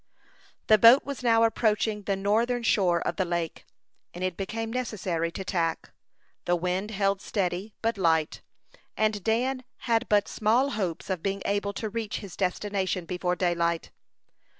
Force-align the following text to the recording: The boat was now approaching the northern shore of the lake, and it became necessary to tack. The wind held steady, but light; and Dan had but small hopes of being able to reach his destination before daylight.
The 0.65 0.79
boat 0.79 1.05
was 1.05 1.21
now 1.21 1.43
approaching 1.43 2.01
the 2.01 2.15
northern 2.15 2.63
shore 2.63 3.01
of 3.07 3.17
the 3.17 3.23
lake, 3.23 3.65
and 4.15 4.23
it 4.23 4.35
became 4.35 4.73
necessary 4.73 5.31
to 5.33 5.43
tack. 5.45 5.91
The 6.45 6.55
wind 6.55 6.89
held 6.89 7.21
steady, 7.21 7.75
but 7.83 7.99
light; 7.99 8.41
and 8.97 9.23
Dan 9.23 9.63
had 9.81 10.09
but 10.09 10.27
small 10.27 10.71
hopes 10.71 11.11
of 11.11 11.21
being 11.21 11.43
able 11.45 11.73
to 11.73 11.87
reach 11.87 12.17
his 12.17 12.35
destination 12.35 13.05
before 13.05 13.35
daylight. 13.35 13.91